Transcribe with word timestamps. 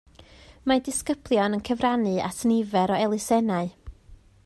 Mae 0.71 0.81
disgyblion 0.87 1.57
yn 1.59 1.63
cyfrannu 1.69 2.15
at 2.31 2.43
nifer 2.53 2.95
o 2.97 2.99
elusennau 3.05 3.73